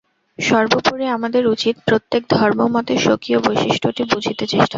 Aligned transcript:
সর্বোপরি 0.39 1.05
আমাদের 1.07 1.43
উচিত 1.47 1.75
প্রত্যেক 1.87 2.21
ধর্মমতের 2.31 2.99
স্বকীয় 2.99 3.39
বৈশিষ্ট্যটি 3.39 4.03
বুঝিতে 4.05 4.43
চেষ্টা 4.43 4.57
করা। 4.57 4.69